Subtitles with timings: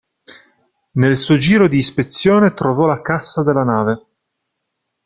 [0.93, 4.05] Nel suo giro di ispezione trovò la cassa della nave.